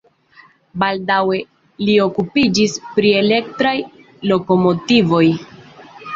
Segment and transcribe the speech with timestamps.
[0.83, 1.37] Baldaŭe
[1.89, 3.75] li okupiĝis pri elektraj
[4.33, 5.23] lokomotivoj.